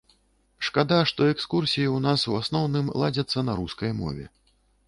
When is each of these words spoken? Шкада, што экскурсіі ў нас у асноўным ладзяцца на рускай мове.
Шкада, 0.69 0.97
што 1.11 1.27
экскурсіі 1.33 1.87
ў 1.89 1.99
нас 2.07 2.25
у 2.31 2.39
асноўным 2.41 2.91
ладзяцца 3.03 3.47
на 3.51 3.59
рускай 3.63 3.97
мове. 4.03 4.25